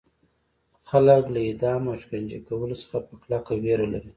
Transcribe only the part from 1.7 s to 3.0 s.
او شکنجه کولو څخه